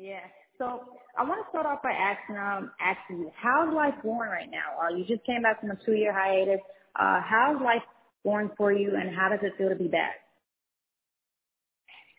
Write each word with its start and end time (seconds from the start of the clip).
Yeah. 0.00 0.20
So 0.58 0.82
I 1.18 1.24
want 1.24 1.44
to 1.46 1.50
start 1.50 1.66
off 1.66 1.82
by 1.84 1.92
asking 1.92 2.36
um 2.38 2.72
asking 2.80 3.20
you, 3.20 3.32
how's 3.36 3.74
life 3.74 3.94
going 4.04 4.30
right 4.30 4.50
now? 4.50 4.78
Uh, 4.82 4.96
you 4.96 5.06
just 5.06 5.26
came 5.26 5.42
back 5.42 5.60
from 5.62 5.72
a 5.72 5.76
two 5.86 5.94
year 5.94 6.14
hiatus. 6.14 6.60
Uh, 7.00 7.20
how's 7.24 7.62
life 7.62 7.82
going 8.24 8.50
for 8.58 8.72
you, 8.72 8.96
and 8.96 9.16
how 9.16 9.30
does 9.30 9.40
it 9.42 9.54
feel 9.58 9.70
to 9.70 9.76
be 9.76 9.88
back? 9.88 10.16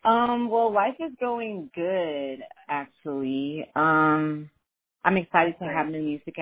Um, 0.04 0.50
well, 0.50 0.72
life 0.72 0.96
is 1.00 1.12
going 1.20 1.70
good, 1.74 2.40
actually. 2.68 3.66
Um, 3.76 4.50
I'm 5.04 5.18
excited 5.18 5.56
to 5.60 5.66
have 5.66 5.88
new 5.88 6.02
music. 6.02 6.36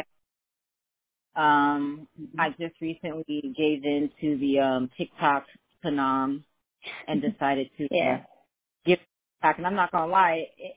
Um, 1.37 2.09
Mm-hmm. 2.21 2.39
I 2.39 2.51
just 2.51 2.81
recently 2.81 3.43
gave 3.57 3.85
in 3.85 4.11
to 4.21 4.39
the 4.39 4.61
um 4.61 4.91
TikTok 4.99 5.47
phenom 5.85 6.45
and 7.09 7.23
decided 7.23 7.71
to 7.79 7.87
uh, 7.87 7.89
Yeah. 7.91 8.25
give 8.87 8.99
back. 9.43 9.59
And 9.59 9.67
I'm 9.67 9.77
not 9.77 9.93
gonna 9.93 10.13
lie, 10.13 10.47
it, 10.59 10.77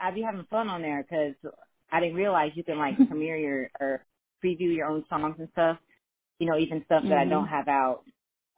I, 0.00 0.10
be 0.12 0.22
having 0.22 0.46
fun 0.50 0.68
on 0.68 0.82
there 0.82 1.02
because 1.04 1.34
I 1.92 2.00
didn't 2.00 2.16
realize 2.16 2.52
you 2.54 2.64
can 2.64 2.78
like 2.78 2.96
premiere 3.08 3.36
your 3.36 3.70
or 3.80 4.04
preview 4.44 4.74
your 4.74 4.86
own 4.88 5.04
songs 5.08 5.36
and 5.38 5.48
stuff. 5.52 5.78
You 6.38 6.48
know, 6.48 6.58
even 6.58 6.82
stuff 6.86 7.04
that 7.04 7.18
I 7.18 7.24
don't 7.26 7.46
Mhm. 7.46 7.50
have 7.50 7.68
out, 7.68 8.02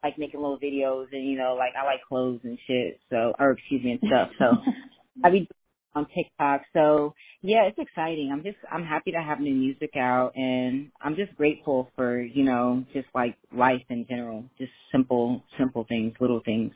like 0.03 0.17
making 0.17 0.41
little 0.41 0.59
videos 0.59 1.07
and 1.13 1.25
you 1.27 1.37
know, 1.37 1.55
like 1.55 1.73
I 1.79 1.85
like 1.85 2.01
clothes 2.07 2.41
and 2.43 2.57
shit. 2.67 2.99
So, 3.09 3.33
or 3.39 3.51
excuse 3.51 3.83
me 3.83 3.91
and 3.93 4.01
stuff. 4.07 4.29
So 4.39 4.57
I 5.23 5.29
be 5.31 5.49
on 5.95 6.07
TikTok. 6.15 6.61
So 6.73 7.13
yeah, 7.41 7.63
it's 7.65 7.79
exciting. 7.79 8.31
I'm 8.31 8.43
just 8.43 8.57
I'm 8.71 8.83
happy 8.85 9.11
to 9.11 9.21
have 9.21 9.39
new 9.39 9.53
music 9.55 9.91
out 9.97 10.33
and 10.35 10.91
I'm 11.01 11.15
just 11.15 11.35
grateful 11.37 11.91
for, 11.95 12.21
you 12.21 12.43
know, 12.43 12.85
just 12.93 13.07
like 13.15 13.35
life 13.55 13.83
in 13.89 14.05
general. 14.09 14.45
Just 14.57 14.71
simple 14.91 15.43
simple 15.57 15.85
things, 15.89 16.13
little 16.19 16.41
things. 16.45 16.73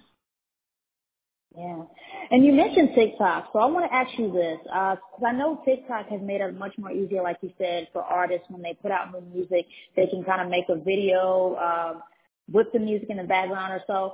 Yeah. 1.57 1.83
And 2.29 2.45
you 2.45 2.53
mentioned 2.53 2.91
TikTok, 2.95 3.49
so 3.51 3.59
I 3.59 3.65
want 3.65 3.85
to 3.89 3.93
ask 3.93 4.17
you 4.17 4.31
this, 4.31 4.57
because 4.63 5.23
I 5.27 5.33
know 5.33 5.61
TikTok 5.65 6.07
has 6.07 6.21
made 6.21 6.39
it 6.39 6.57
much 6.57 6.77
more 6.77 6.91
easier, 6.91 7.21
like 7.21 7.37
you 7.41 7.51
said, 7.57 7.89
for 7.91 8.01
artists 8.01 8.45
when 8.49 8.61
they 8.61 8.73
put 8.81 8.91
out 8.91 9.11
new 9.11 9.21
music, 9.33 9.65
they 9.97 10.07
can 10.07 10.23
kind 10.23 10.41
of 10.41 10.49
make 10.49 10.69
a 10.69 10.75
video 10.75 11.57
um, 11.57 12.03
with 12.49 12.67
the 12.71 12.79
music 12.79 13.09
in 13.09 13.17
the 13.17 13.23
background 13.23 13.73
or 13.73 13.81
so. 13.85 14.13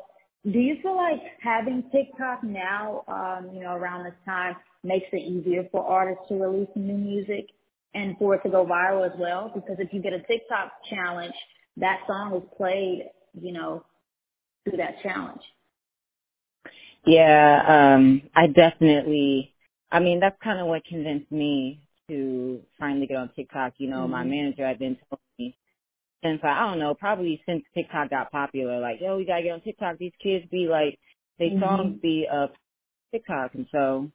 Do 0.51 0.57
you 0.57 0.77
feel 0.81 0.95
like 0.95 1.21
having 1.39 1.83
TikTok 1.91 2.43
now, 2.43 3.03
um, 3.07 3.51
you 3.53 3.59
know, 3.59 3.75
around 3.75 4.05
this 4.05 4.13
time, 4.25 4.55
makes 4.83 5.05
it 5.11 5.17
easier 5.17 5.67
for 5.71 5.85
artists 5.85 6.23
to 6.29 6.35
release 6.35 6.69
new 6.75 6.97
music 6.97 7.49
and 7.93 8.17
for 8.17 8.35
it 8.35 8.41
to 8.43 8.49
go 8.49 8.65
viral 8.65 9.05
as 9.05 9.17
well? 9.19 9.51
Because 9.53 9.75
if 9.77 9.93
you 9.93 10.01
get 10.01 10.13
a 10.13 10.21
TikTok 10.21 10.71
challenge, 10.89 11.35
that 11.77 11.99
song 12.07 12.35
is 12.35 12.43
played, 12.57 13.09
you 13.39 13.51
know, 13.51 13.85
through 14.63 14.77
that 14.77 14.95
challenge. 15.03 15.41
Yeah, 17.07 17.95
um, 17.97 18.23
I 18.35 18.47
definitely, 18.49 19.55
I 19.91 20.01
mean, 20.01 20.21
that's 20.21 20.37
kind 20.43 20.59
of 20.61 20.67
what 20.67 20.85
convinced 20.85 21.31
me 21.31 21.81
to 22.09 22.61
finally 22.79 23.07
get 23.07 23.17
on 23.17 23.31
TikTok. 23.35 23.75
You 23.79 23.89
know, 23.89 24.07
my 24.07 24.23
Mhm. 24.23 24.29
manager 24.31 24.67
had 24.67 24.79
been 24.79 24.97
telling 25.09 25.21
me 25.39 25.57
since, 26.23 26.41
I 26.43 26.69
don't 26.69 26.79
know, 26.79 26.93
probably 26.95 27.41
since 27.47 27.63
TikTok 27.75 28.11
got 28.11 28.31
popular, 28.31 28.79
like, 28.79 29.01
yo, 29.01 29.17
we 29.17 29.25
gotta 29.25 29.43
get 29.43 29.53
on 29.53 29.61
TikTok. 29.61 29.97
These 29.99 30.15
kids 30.21 30.45
be 30.51 30.67
like, 30.67 30.99
they 31.39 31.51
songs 31.59 31.97
Mhm. 31.97 32.01
be 32.01 32.27
uh 32.31 32.47
TikTok. 33.11 33.55
And 33.55 33.67
so, 33.71 34.11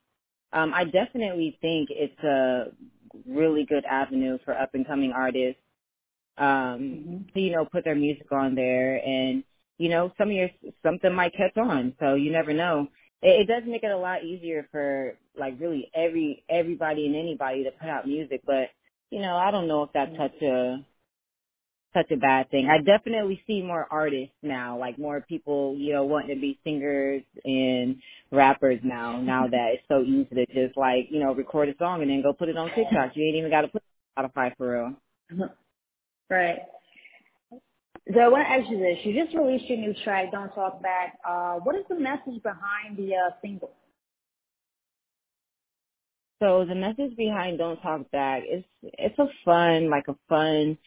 um, 0.53 0.73
I 0.73 0.85
definitely 0.85 1.57
think 1.61 1.89
it's 1.91 2.19
a 2.23 2.71
really 3.27 3.65
good 3.65 3.85
avenue 3.85 4.39
for 4.45 4.57
up 4.57 4.75
and 4.75 4.87
coming 4.87 5.13
artists 5.13 5.61
um, 6.39 6.45
Mhm. 6.47 7.33
to, 7.33 7.41
you 7.41 7.51
know, 7.51 7.65
put 7.65 7.85
their 7.85 7.95
music 7.95 8.31
on 8.31 8.55
there 8.55 8.97
and, 9.05 9.43
you 9.77 9.89
know, 9.89 10.11
some 10.17 10.29
of 10.29 10.35
your, 10.35 10.49
something 10.83 11.13
might 11.13 11.33
catch 11.33 11.57
on. 11.57 11.93
So 11.99 12.15
you 12.15 12.31
never 12.31 12.53
know. 12.53 12.87
It, 13.21 13.41
it 13.41 13.47
does 13.47 13.63
make 13.67 13.83
it 13.83 13.91
a 13.91 13.97
lot 13.97 14.23
easier 14.23 14.67
for 14.71 15.17
like 15.37 15.59
really 15.59 15.89
every, 15.95 16.43
everybody 16.49 17.05
and 17.05 17.15
anybody 17.15 17.63
to 17.63 17.71
put 17.71 17.89
out 17.89 18.07
music, 18.07 18.41
but, 18.45 18.69
you 19.09 19.21
know, 19.21 19.35
I 19.35 19.51
don't 19.51 19.67
know 19.67 19.83
if 19.83 19.89
that's 19.93 20.11
mm-hmm. 20.11 20.21
such 20.21 20.41
a, 20.41 20.85
such 21.93 22.11
a 22.11 22.17
bad 22.17 22.49
thing. 22.49 22.67
I 22.67 22.79
definitely 22.79 23.41
see 23.45 23.61
more 23.61 23.87
artists 23.89 24.33
now, 24.41 24.79
like 24.79 24.97
more 24.97 25.21
people, 25.21 25.75
you 25.77 25.93
know, 25.93 26.03
wanting 26.03 26.35
to 26.35 26.41
be 26.41 26.59
singers 26.63 27.21
and 27.43 27.97
rappers 28.31 28.79
now, 28.83 29.21
now 29.21 29.43
mm-hmm. 29.43 29.51
that 29.51 29.73
it's 29.73 29.83
so 29.87 30.01
easy 30.01 30.33
to 30.35 30.45
just 30.47 30.77
like, 30.77 31.07
you 31.09 31.19
know, 31.19 31.33
record 31.33 31.69
a 31.69 31.77
song 31.77 32.01
and 32.01 32.09
then 32.09 32.23
go 32.23 32.33
put 32.33 32.49
it 32.49 32.57
on 32.57 32.69
TikTok. 32.69 33.11
You 33.15 33.25
ain't 33.25 33.37
even 33.37 33.51
got 33.51 33.61
to 33.61 33.67
put 33.67 33.83
it 33.83 34.19
on 34.21 34.29
Spotify 34.29 34.55
for 34.57 34.95
real. 35.29 35.49
Right. 36.29 36.59
So 38.11 38.19
I 38.19 38.27
want 38.29 38.43
to 38.45 38.51
ask 38.51 38.69
you 38.69 38.79
this. 38.79 38.97
You 39.05 39.23
just 39.23 39.35
released 39.35 39.65
your 39.69 39.77
new 39.77 39.93
track, 40.03 40.31
Don't 40.31 40.49
Talk 40.53 40.81
Back. 40.81 41.17
Uh, 41.27 41.55
what 41.63 41.75
is 41.75 41.85
the 41.89 41.95
message 41.99 42.41
behind 42.43 42.97
the 42.97 43.15
uh, 43.15 43.31
single? 43.41 43.71
So 46.41 46.65
the 46.67 46.75
message 46.75 47.15
behind 47.17 47.59
Don't 47.59 47.81
Talk 47.81 48.11
Back 48.11 48.43
is 48.51 48.63
it's 48.83 49.17
a 49.19 49.27
fun, 49.45 49.89
like 49.89 50.07
a 50.09 50.15
fun, 50.29 50.77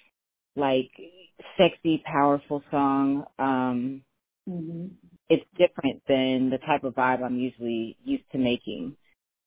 like 0.57 0.91
sexy, 1.59 2.03
powerful 2.07 2.63
song. 2.71 3.25
Um 3.39 4.03
hmm 4.49 4.87
it's 5.31 5.45
different 5.59 6.03
than 6.09 6.51
the 6.51 6.59
type 6.59 6.85
of 6.85 6.95
vibe 6.95 7.25
I'm 7.25 7.39
usually 7.39 7.97
used 8.05 8.25
to 8.33 8.39
making. 8.39 8.97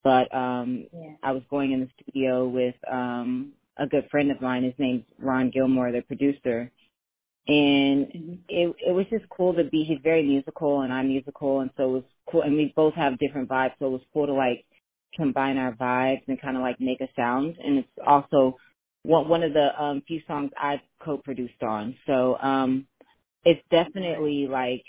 But 0.03 0.33
um 0.35 0.87
Yeah. 0.93 1.15
I 1.23 1.33
was 1.33 1.43
going 1.49 1.73
in 1.73 1.81
the 1.81 1.89
studio 2.01 2.47
with 2.47 2.75
um 2.91 3.53
a 3.77 3.87
good 3.87 4.07
friend 4.11 4.31
of 4.31 4.41
mine, 4.41 4.63
his 4.63 4.73
name's 4.79 5.05
Ron 5.19 5.51
Gilmore, 5.51 5.91
the 5.91 6.01
producer. 6.01 6.71
And 7.49 8.39
it 8.49 8.75
it 8.87 8.93
was 8.93 9.07
just 9.11 9.25
cool 9.31 9.55
to 9.55 9.65
be 9.65 9.85
he's 9.85 9.99
very 10.03 10.23
musical 10.23 10.81
and 10.83 10.93
I'm 10.93 11.09
musical 11.09 11.61
and 11.61 11.71
so 11.77 11.85
it 11.85 11.93
was 11.93 12.03
cool 12.31 12.43
and 12.43 12.55
we 12.57 12.73
both 12.77 12.95
have 12.95 13.19
different 13.19 13.49
vibes, 13.49 13.73
so 13.79 13.87
it 13.87 13.91
was 13.91 14.01
cool 14.13 14.27
to 14.27 14.33
like 14.33 14.65
combine 15.15 15.57
our 15.59 15.73
vibes 15.75 16.23
and 16.29 16.41
kind 16.41 16.57
of 16.57 16.63
like 16.63 16.81
make 16.81 17.01
a 17.01 17.09
sound. 17.17 17.57
And 17.63 17.79
it's 17.79 17.89
also 18.07 18.57
one 19.03 19.29
one 19.29 19.43
of 19.43 19.53
the 19.53 19.69
um 19.83 20.03
few 20.07 20.21
songs 20.27 20.51
I've 20.61 20.81
co-produced 21.03 21.63
on. 21.63 21.95
So 22.07 22.37
um 22.39 22.87
it's 23.45 23.61
definitely 23.71 24.47
like 24.49 24.83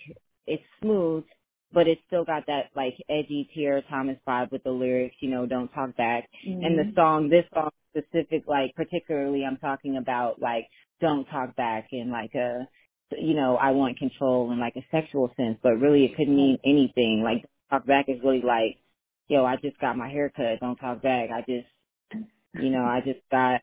it's 0.47 0.63
smooth, 0.83 1.25
but 1.73 1.89
it's 1.89 2.01
still 2.09 2.25
got 2.25 2.47
that 2.47 2.71
like 2.77 2.95
edgy 3.09 3.49
Tiara 3.55 3.83
Thomas 3.91 4.19
vibe 4.29 4.53
with 4.53 4.65
the 4.65 4.71
lyrics, 4.71 5.17
you 5.21 5.31
know, 5.31 5.47
don't 5.47 5.69
talk 5.71 5.97
back. 5.97 6.29
And 6.61 6.79
the 6.79 6.85
hmm 6.85 6.95
song, 6.97 7.29
this 7.31 7.45
song 7.55 7.71
specific, 7.97 8.45
like 8.49 8.75
particularly 8.77 9.45
I'm 9.45 9.59
talking 9.59 9.97
about 9.99 10.41
like 10.41 10.69
don't 11.01 11.25
talk 11.27 11.57
back 11.57 11.89
in 11.93 12.11
like 12.11 12.35
a 12.35 12.69
you 13.19 13.35
know, 13.35 13.57
I 13.57 13.73
want 13.73 13.99
control 13.99 14.53
in 14.53 14.61
like 14.61 14.77
a 14.77 14.87
sexual 14.91 15.33
sense, 15.37 15.59
but 15.63 15.81
really 15.81 16.05
it 16.05 16.17
could 16.17 16.29
mean 16.29 16.59
anything. 16.65 17.23
Like 17.25 17.45
talk 17.71 17.87
back 17.87 18.07
is 18.09 18.19
really 18.25 18.43
like 18.43 18.79
yo, 19.29 19.45
I 19.45 19.57
just 19.57 19.79
got 19.81 19.97
my 19.97 20.09
hair 20.09 20.31
cut. 20.35 20.61
Don't 20.61 20.77
talk 20.77 21.03
back. 21.03 21.31
I 21.33 21.41
just, 21.43 21.69
you 22.57 22.71
know, 22.71 22.85
I 22.85 23.01
just 23.05 23.21
got 23.31 23.63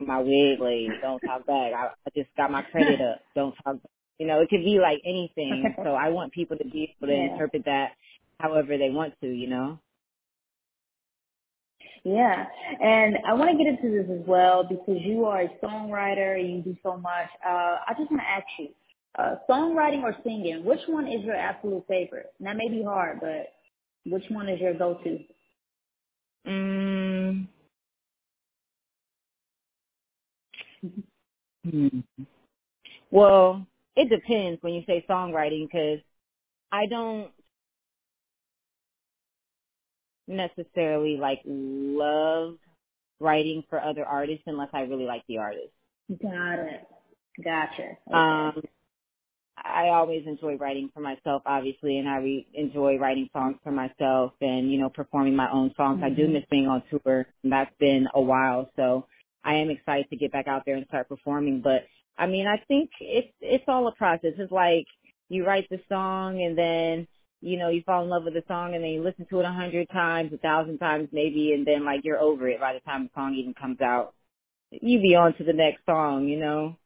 my 0.00 0.20
wig 0.20 0.60
laid. 0.60 0.98
Don't 1.02 1.20
talk 1.22 1.46
back. 1.46 1.72
I, 1.74 1.88
I 2.06 2.10
just 2.16 2.30
got 2.36 2.50
my 2.52 2.62
credit 2.62 3.00
up. 3.00 3.22
Don't 3.36 3.54
talk 3.64 3.82
back. 3.82 3.92
You 4.18 4.26
know, 4.26 4.40
it 4.40 4.48
could 4.48 4.64
be 4.64 4.78
like 4.80 5.00
anything. 5.04 5.74
So 5.84 5.90
I 5.94 6.08
want 6.10 6.32
people 6.32 6.56
to 6.56 6.64
be 6.64 6.94
able 6.96 7.12
to 7.12 7.16
yeah. 7.16 7.32
interpret 7.32 7.64
that 7.66 7.92
however 8.38 8.78
they 8.78 8.90
want 8.90 9.14
to, 9.20 9.26
you 9.26 9.48
know? 9.48 9.78
Yeah. 12.04 12.44
And 12.82 13.16
I 13.26 13.32
want 13.32 13.50
to 13.50 13.56
get 13.56 13.66
into 13.66 13.90
this 13.90 14.20
as 14.20 14.26
well 14.26 14.62
because 14.62 14.98
you 15.00 15.24
are 15.24 15.42
a 15.42 15.48
songwriter. 15.62 16.38
You 16.38 16.62
do 16.62 16.76
so 16.82 16.96
much. 16.96 17.28
Uh, 17.44 17.76
I 17.86 17.94
just 17.98 18.10
want 18.10 18.22
to 18.22 18.28
ask 18.28 18.44
you, 18.58 18.68
uh, 19.18 19.36
songwriting 19.48 20.02
or 20.02 20.14
singing, 20.24 20.64
which 20.64 20.80
one 20.86 21.06
is 21.06 21.24
your 21.24 21.36
absolute 21.36 21.84
favorite? 21.88 22.32
And 22.38 22.46
that 22.46 22.56
may 22.56 22.68
be 22.68 22.82
hard, 22.82 23.20
but 23.20 23.52
which 24.06 24.24
one 24.28 24.48
is 24.48 24.60
your 24.60 24.74
go-to? 24.74 25.18
Mm, 26.46 27.46
hmm. 31.70 32.00
Well, 33.10 33.66
it 33.96 34.08
depends 34.10 34.62
when 34.62 34.74
you 34.74 34.82
say 34.86 35.04
songwriting 35.08 35.66
because 35.68 36.00
I 36.72 36.86
don't 36.86 37.30
necessarily 40.28 41.16
like 41.18 41.40
love 41.46 42.56
writing 43.20 43.64
for 43.70 43.82
other 43.82 44.04
artists 44.04 44.44
unless 44.46 44.70
I 44.72 44.82
really 44.82 45.06
like 45.06 45.24
the 45.28 45.38
artist. 45.38 45.72
Got 46.22 46.60
it. 46.60 46.86
Gotcha. 47.44 47.98
Okay. 48.12 48.54
Um, 48.56 48.62
I 49.58 49.88
always 49.90 50.26
enjoy 50.26 50.56
writing 50.56 50.90
for 50.94 51.00
myself, 51.00 51.42
obviously, 51.46 51.98
and 51.98 52.08
I 52.08 52.16
re- 52.18 52.46
enjoy 52.54 52.96
writing 52.98 53.28
songs 53.32 53.56
for 53.62 53.70
myself 53.72 54.32
and, 54.40 54.70
you 54.72 54.78
know, 54.80 54.88
performing 54.90 55.36
my 55.36 55.50
own 55.52 55.72
songs. 55.76 56.00
I 56.02 56.10
do 56.10 56.26
hmm 56.26 56.32
miss 56.32 56.44
being 56.50 56.66
on 56.66 56.82
tour, 56.90 57.26
and 57.42 57.52
that's 57.52 57.74
been 57.78 58.08
a 58.14 58.20
while, 58.20 58.70
so 58.76 59.06
I 59.44 59.54
am 59.56 59.70
excited 59.70 60.10
to 60.10 60.16
get 60.16 60.32
back 60.32 60.48
out 60.48 60.62
there 60.66 60.76
and 60.76 60.86
start 60.88 61.08
performing. 61.08 61.60
But, 61.62 61.84
I 62.18 62.26
mean, 62.26 62.46
I 62.46 62.62
think 62.68 62.90
it's, 63.00 63.32
it's 63.40 63.64
all 63.68 63.88
a 63.88 63.92
process. 63.94 64.32
It's 64.38 64.52
like 64.52 64.86
you 65.28 65.44
write 65.46 65.68
the 65.70 65.80
song 65.88 66.42
and 66.42 66.56
then, 66.56 67.08
you 67.40 67.58
know, 67.58 67.68
you 67.68 67.82
fall 67.84 68.02
in 68.04 68.08
love 68.10 68.24
with 68.24 68.34
the 68.34 68.44
song 68.48 68.74
and 68.74 68.84
then 68.84 68.90
you 68.90 69.02
listen 69.02 69.26
to 69.30 69.40
it 69.40 69.44
a 69.44 69.52
hundred 69.52 69.88
times, 69.90 70.32
a 70.32 70.38
thousand 70.38 70.78
times 70.78 71.08
maybe, 71.12 71.52
and 71.52 71.66
then 71.66 71.84
like 71.84 72.00
you're 72.04 72.20
over 72.20 72.48
it 72.48 72.60
by 72.60 72.72
the 72.72 72.80
time 72.80 73.04
the 73.04 73.10
song 73.14 73.34
even 73.34 73.54
comes 73.54 73.80
out. 73.80 74.14
You 74.70 75.00
be 75.00 75.14
on 75.14 75.34
to 75.36 75.44
the 75.44 75.52
next 75.52 75.84
song, 75.86 76.28
you 76.28 76.38
know? 76.38 76.76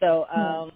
So, 0.00 0.24
um, 0.26 0.72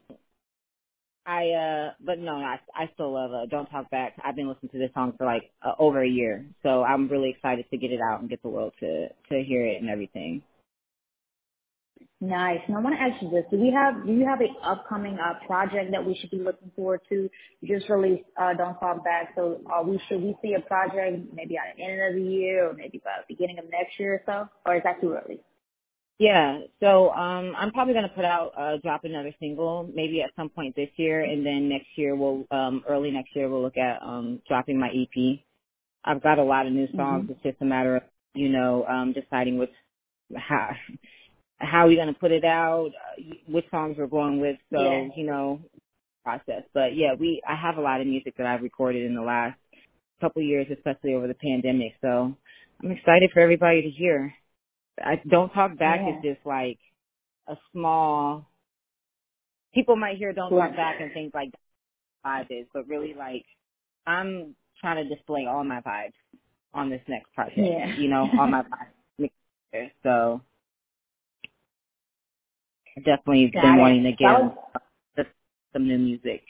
I 1.29 1.51
uh 1.51 1.93
but 2.01 2.19
no, 2.19 2.37
I 2.37 2.59
I 2.75 2.91
still 2.95 3.13
love 3.13 3.33
uh 3.33 3.45
Don't 3.47 3.67
Talk 3.67 3.91
Back. 3.91 4.15
I've 4.25 4.35
been 4.35 4.49
listening 4.49 4.71
to 4.73 4.79
this 4.79 4.91
song 4.95 5.13
for 5.19 5.27
like 5.27 5.51
uh, 5.63 5.73
over 5.79 6.03
a 6.03 6.09
year. 6.09 6.47
So 6.63 6.83
I'm 6.83 7.07
really 7.09 7.29
excited 7.31 7.67
to 7.71 7.77
get 7.77 7.93
it 7.93 8.01
out 8.01 8.21
and 8.21 8.31
get 8.31 8.43
the 8.43 8.49
world 8.49 8.73
to 8.81 9.09
to 9.09 9.43
hear 9.45 9.67
it 9.67 9.81
and 9.83 9.91
everything. 9.91 10.43
Nice. 12.21 12.61
And 12.67 12.77
I 12.77 12.81
want 12.81 12.97
to 12.97 13.01
ask 13.03 13.23
you 13.23 13.31
this: 13.31 13.45
Do 13.51 13.59
we 13.59 13.71
have 13.71 14.05
do 14.05 14.13
you 14.13 14.27
have 14.27 14.41
an 14.41 14.55
upcoming 14.65 15.19
uh, 15.19 15.35
project 15.47 15.93
that 15.93 16.05
we 16.05 16.17
should 16.17 16.31
be 16.31 16.39
looking 16.39 16.71
forward 16.75 17.01
to? 17.11 17.31
You 17.61 17.79
just 17.79 17.89
released 17.89 18.25
uh, 18.37 18.55
"Don't 18.55 18.79
Talk 18.81 19.05
Back," 19.05 19.35
so 19.37 19.61
are 19.67 19.85
we 19.85 20.01
should 20.09 20.23
we 20.23 20.35
see 20.43 20.55
a 20.55 20.61
project 20.61 21.33
maybe 21.33 21.57
at 21.57 21.77
the 21.77 21.83
end 21.85 22.03
of 22.03 22.15
the 22.21 22.29
year 22.29 22.71
or 22.71 22.73
maybe 22.73 23.01
by 23.05 23.13
the 23.21 23.35
beginning 23.35 23.61
of 23.61 23.67
next 23.71 24.01
year 24.01 24.15
or 24.15 24.23
so, 24.27 24.49
or 24.67 24.77
is 24.77 24.83
that 24.85 25.01
too 25.01 25.13
early? 25.13 25.39
Yeah. 26.19 26.61
So 26.81 27.11
um 27.11 27.55
I'm 27.57 27.71
probably 27.71 27.95
gonna 27.95 28.09
put 28.09 28.25
out 28.25 28.53
uh 28.59 28.79
drop 28.79 29.05
another 29.05 29.33
single 29.39 29.89
maybe 29.95 30.21
at 30.23 30.31
some 30.35 30.49
point 30.49 30.75
this 30.75 30.91
year, 30.97 31.23
and 31.23 31.47
then 31.47 31.69
next 31.69 31.87
year 31.97 32.17
we'll 32.17 32.45
um 32.51 32.83
early 32.89 33.13
next 33.13 33.37
year 33.37 33.49
we'll 33.49 33.63
look 33.63 33.77
at 33.77 34.03
um 34.03 34.43
dropping 34.49 34.79
my 34.81 34.89
EP. 34.89 35.39
I've 36.05 36.23
got 36.23 36.39
a 36.41 36.45
lot 36.45 36.67
of 36.67 36.73
new 36.73 36.89
songs. 36.97 37.25
Mm-hmm. 37.25 37.33
It's 37.33 37.43
just 37.45 37.63
a 37.63 37.65
matter 37.65 37.97
of 37.97 38.03
you 38.35 38.49
know 38.49 38.85
um 38.87 39.13
deciding 39.13 39.59
which 39.59 39.71
how 40.37 40.71
how 41.59 41.87
we're 41.87 41.97
going 41.97 42.13
to 42.13 42.19
put 42.21 42.33
it 42.33 42.45
out, 42.45 42.89
uh, 43.19 43.23
which 43.49 43.65
songs 43.71 43.97
we're 43.99 44.07
going 44.07 44.41
with. 44.41 44.57
So, 44.73 44.81
Yeah. 44.83 45.09
you 45.17 45.27
know, 45.27 45.61
process. 46.25 46.63
But 46.75 46.95
yeah, 46.97 47.15
we, 47.19 47.43
I 47.49 47.55
have 47.57 47.79
a 47.79 47.81
lot 47.81 48.01
of 48.01 48.07
music 48.07 48.37
that 48.39 48.47
I've 48.47 48.63
recorded 48.63 49.05
in 49.05 49.15
the 49.15 49.23
last 49.23 49.59
couple 50.21 50.43
years, 50.43 50.67
especially 50.71 51.15
over 51.15 51.27
the 51.27 51.35
pandemic. 51.35 51.95
So 52.01 52.35
I'm 52.83 52.91
excited 52.91 53.31
for 53.33 53.41
everybody 53.41 53.83
to 53.83 53.91
hear. 53.91 54.35
I 55.03 55.21
don't 55.29 55.51
talk 55.51 55.79
back 55.79 56.01
Yeah. 56.03 56.17
is 56.19 56.37
just 56.37 56.47
like 56.47 56.79
a 57.49 57.57
small, 57.73 58.47
people 59.75 59.97
might 59.97 60.19
hear 60.19 60.33
don't 60.33 60.51
talk 60.51 60.77
back 60.77 61.01
and 61.01 61.13
think 61.13 61.35
like 61.35 61.51
vibe 62.25 62.47
is, 62.51 62.67
but 62.75 62.87
really 62.89 63.15
like 63.15 63.45
I'm 64.07 64.55
trying 64.81 65.07
to 65.09 65.15
display 65.15 65.47
all 65.47 65.65
my 65.65 65.81
vibes 65.81 66.13
on 66.75 66.91
this 66.91 67.03
next 67.09 67.33
project. 67.35 67.59
Yeah. 67.59 67.97
You 67.97 68.09
know, 68.09 68.29
all 68.39 68.47
my 68.49 68.63
vibes. 69.23 69.91
So 70.03 70.41
definitely 73.05 73.51
Got 73.55 73.63
been 73.63 73.75
it. 73.77 73.81
wanting 73.81 74.03
to 74.05 74.13
get 74.13 74.33
was- 74.43 75.27
some 75.73 75.87
new 75.89 75.99
music. 75.99 76.43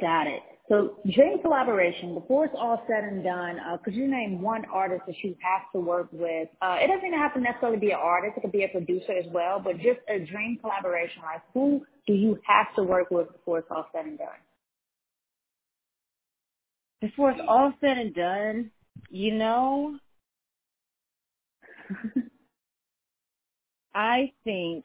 Got 0.00 0.26
it. 0.28 0.42
So 0.68 0.98
during 1.14 1.40
collaboration, 1.42 2.14
before 2.14 2.46
it's 2.46 2.54
all 2.58 2.82
said 2.88 3.04
and 3.04 3.22
done, 3.24 3.58
uh, 3.60 3.78
could 3.84 3.94
you 3.94 4.08
name 4.08 4.42
one 4.42 4.64
artist 4.66 5.02
that 5.06 5.16
you 5.22 5.36
have 5.40 5.70
to 5.72 5.80
work 5.80 6.08
with? 6.12 6.48
Uh, 6.62 6.78
it 6.80 6.88
doesn't 6.88 7.06
even 7.06 7.18
have 7.18 7.34
to 7.34 7.40
necessarily 7.40 7.78
be 7.78 7.92
an 7.92 7.98
artist. 8.02 8.34
It 8.38 8.42
could 8.42 8.52
be 8.52 8.64
a 8.64 8.68
producer 8.68 9.12
as 9.12 9.26
well, 9.32 9.60
but 9.60 9.76
just 9.78 10.00
a 10.08 10.20
dream 10.26 10.58
collaboration. 10.60 11.22
Like 11.22 11.42
who 11.54 11.86
do 12.06 12.14
you 12.14 12.40
have 12.46 12.74
to 12.76 12.82
work 12.82 13.10
with 13.10 13.32
before 13.32 13.60
it's 13.60 13.68
all 13.70 13.86
said 13.92 14.06
and 14.06 14.18
done? 14.18 14.28
Before 17.00 17.30
it's 17.30 17.40
all 17.46 17.72
said 17.80 17.98
and 17.98 18.14
done, 18.14 18.70
you 19.10 19.34
know, 19.34 19.98
I 23.96 24.30
think 24.44 24.84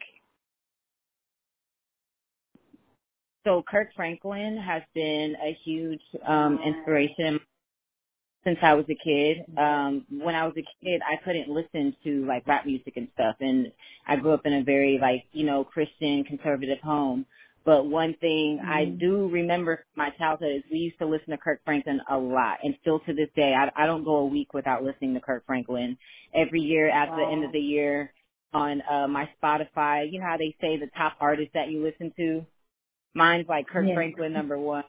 so. 3.46 3.62
Kirk 3.69 3.90
Franklin 3.94 4.56
has 4.56 4.84
been 4.96 5.36
a 5.44 5.58
huge 5.66 6.00
um, 6.25 6.60
inspiration 6.66 7.42
since 8.46 8.58
I 8.62 8.74
was 8.74 8.86
a 8.90 8.96
kid. 9.04 9.40
Um, 9.58 10.06
when 10.10 10.34
I 10.34 10.46
was 10.46 10.54
a 10.56 10.63
kid, 10.81 11.02
I 11.06 11.22
couldn't 11.25 11.50
listen 11.50 11.94
to 12.06 12.25
like 12.25 12.48
rap 12.48 12.66
music 12.66 12.94
and 12.96 13.10
stuff, 13.13 13.36
and 13.42 13.68
I 14.08 14.16
grew 14.16 14.31
up 14.31 14.46
in 14.46 14.54
a 14.54 14.63
very 14.63 14.98
like 15.02 15.25
you 15.34 15.46
know 15.46 15.66
Christian 15.66 16.24
conservative 16.24 16.80
home. 16.80 17.25
But 17.66 17.88
one 17.88 18.16
thing 18.22 18.60
mm-hmm. 18.62 18.72
I 18.72 18.86
do 18.86 19.28
remember 19.28 19.75
from 19.75 20.06
my 20.06 20.12
childhood 20.18 20.56
is 20.56 20.64
we 20.72 20.78
used 20.78 21.00
to 21.00 21.06
listen 21.06 21.31
to 21.31 21.38
Kirk 21.38 21.60
Franklin 21.66 22.00
a 22.10 22.18
lot, 22.18 22.60
and 22.64 22.75
still 22.80 23.00
to 23.02 23.14
this 23.14 23.30
day, 23.36 23.54
I, 23.54 23.69
I 23.75 23.86
don't 23.88 24.06
go 24.06 24.16
a 24.16 24.25
week 24.25 24.54
without 24.54 24.86
listening 24.86 25.16
to 25.16 25.19
Kirk 25.19 25.46
Franklin. 25.46 25.98
Every 26.34 26.62
year 26.62 26.90
at 26.90 27.10
wow. 27.10 27.18
the 27.18 27.30
end 27.30 27.44
of 27.44 27.52
the 27.52 27.60
year 27.60 28.14
on 28.53 28.81
uh 28.89 29.07
my 29.07 29.30
Spotify, 29.42 30.12
you 30.12 30.19
know 30.19 30.25
how 30.25 30.38
they 30.38 30.56
say 30.62 30.77
the 30.77 30.89
top 30.98 31.13
artists 31.19 31.51
that 31.53 31.69
you 31.69 31.83
listen 31.83 32.13
to. 32.18 32.45
Mine's 33.13 33.48
like 33.48 33.68
Kirk 33.68 33.86
yeah. 33.88 33.95
Franklin 33.95 34.33
number 34.33 34.57
one, 34.57 34.83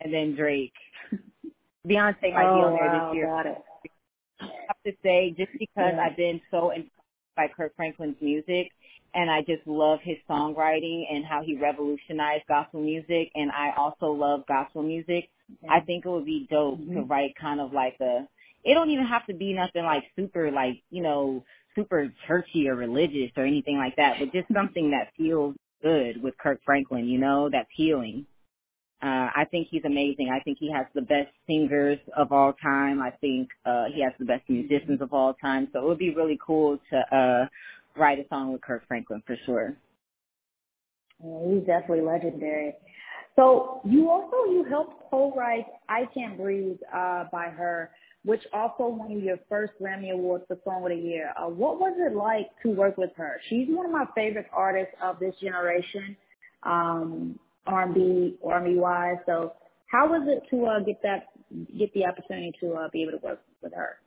and 0.00 0.12
then 0.12 0.34
Drake. 0.34 0.74
Beyonce 1.86 2.32
might 2.32 2.46
oh, 2.46 2.54
be 2.54 2.62
on 2.62 2.72
there 2.74 2.88
wow, 2.88 3.08
this 3.08 3.16
year. 3.16 3.26
Got 3.26 3.46
it. 3.46 3.58
I 4.40 4.44
have 4.68 4.82
to 4.86 4.92
say, 5.02 5.34
just 5.36 5.52
because 5.58 5.92
yeah. 5.94 6.04
I've 6.04 6.16
been 6.16 6.40
so 6.50 6.70
inspired 6.70 6.90
by 7.36 7.48
Kirk 7.48 7.74
Franklin's 7.76 8.16
music, 8.20 8.70
and 9.14 9.30
I 9.30 9.40
just 9.40 9.66
love 9.66 10.00
his 10.02 10.16
songwriting 10.28 11.04
and 11.10 11.24
how 11.24 11.42
he 11.42 11.56
revolutionized 11.56 12.44
gospel 12.48 12.80
music, 12.80 13.30
and 13.34 13.50
I 13.50 13.70
also 13.76 14.06
love 14.06 14.46
gospel 14.46 14.82
music. 14.82 15.28
Yeah. 15.62 15.72
I 15.72 15.80
think 15.80 16.04
it 16.04 16.08
would 16.08 16.24
be 16.24 16.46
dope 16.50 16.80
mm-hmm. 16.80 16.94
to 16.94 17.02
write 17.02 17.34
kind 17.40 17.60
of 17.60 17.72
like 17.72 17.96
a. 18.00 18.26
It 18.64 18.74
don't 18.74 18.90
even 18.90 19.06
have 19.06 19.26
to 19.26 19.34
be 19.34 19.52
nothing 19.52 19.84
like 19.84 20.04
super, 20.14 20.50
like 20.50 20.82
you 20.90 21.02
know, 21.02 21.44
super 21.74 22.12
churchy 22.26 22.68
or 22.68 22.74
religious 22.74 23.30
or 23.36 23.44
anything 23.44 23.76
like 23.76 23.96
that, 23.96 24.16
but 24.18 24.32
just 24.32 24.52
something 24.52 24.90
that 24.90 25.12
feels 25.16 25.54
good 25.82 26.22
with 26.22 26.36
Kirk 26.38 26.60
Franklin. 26.64 27.06
You 27.06 27.18
know, 27.18 27.48
that's 27.50 27.68
healing. 27.74 28.26
Uh, 29.02 29.30
I 29.34 29.44
think 29.50 29.66
he's 29.68 29.84
amazing. 29.84 30.30
I 30.32 30.38
think 30.40 30.58
he 30.60 30.70
has 30.70 30.86
the 30.94 31.02
best 31.02 31.30
singers 31.46 31.98
of 32.16 32.30
all 32.30 32.52
time. 32.52 33.02
I 33.02 33.10
think 33.10 33.48
uh, 33.66 33.86
he 33.92 34.00
has 34.02 34.12
the 34.20 34.24
best 34.24 34.48
musicians 34.48 35.00
of 35.00 35.12
all 35.12 35.34
time. 35.34 35.66
So 35.72 35.80
it 35.80 35.84
would 35.84 35.98
be 35.98 36.14
really 36.14 36.38
cool 36.44 36.78
to 36.90 37.16
uh, 37.16 37.48
write 38.00 38.20
a 38.20 38.28
song 38.28 38.52
with 38.52 38.62
Kirk 38.62 38.86
Franklin 38.86 39.20
for 39.26 39.36
sure. 39.44 39.76
Yeah, 41.24 41.38
he's 41.48 41.66
definitely 41.66 42.02
legendary. 42.02 42.74
So 43.34 43.80
you 43.84 44.08
also 44.10 44.50
you 44.50 44.64
helped 44.68 45.10
co-write 45.10 45.66
"I 45.88 46.02
Can't 46.14 46.36
Breathe" 46.36 46.76
uh, 46.94 47.24
by 47.32 47.46
H.E.R., 47.46 47.90
which 48.24 48.42
also 48.52 48.88
won 48.88 49.20
your 49.22 49.38
first 49.48 49.74
Grammy 49.82 50.12
Award 50.12 50.42
for 50.48 50.58
Song 50.64 50.84
of 50.84 50.90
the 50.90 50.96
Year. 50.96 51.32
Uh, 51.38 51.48
what 51.48 51.80
was 51.80 51.94
it 51.98 52.16
like 52.16 52.48
to 52.62 52.70
work 52.70 52.98
with 52.98 53.10
her? 53.16 53.40
She's 53.48 53.68
one 53.70 53.86
of 53.86 53.92
my 53.92 54.06
favorite 54.14 54.46
artists 54.52 54.94
of 55.02 55.18
this 55.20 55.34
generation. 55.40 56.16
Um, 56.64 57.38
R&B, 57.66 58.38
R&B 58.46 58.76
wise. 58.76 59.18
So 59.26 59.54
how 59.90 60.08
was 60.08 60.26
it 60.28 60.48
to 60.54 60.66
uh, 60.66 60.80
get 60.80 61.02
that, 61.02 61.28
get 61.78 61.92
the 61.94 62.06
opportunity 62.06 62.52
to 62.60 62.74
uh, 62.74 62.88
be 62.92 63.02
able 63.02 63.18
to 63.18 63.24
work 63.24 63.42
with 63.62 63.74
her? 63.74 63.98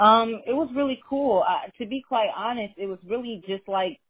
Um, 0.00 0.42
it 0.46 0.52
was 0.54 0.70
really 0.76 1.00
cool. 1.08 1.44
Uh, 1.48 1.70
to 1.78 1.86
be 1.88 2.02
quite 2.06 2.30
honest, 2.36 2.74
it 2.78 2.86
was 2.86 2.98
really 3.08 3.42
just 3.48 3.68
like 3.68 4.00